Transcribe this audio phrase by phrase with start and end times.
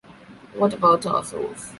[0.55, 1.69] What about our souls?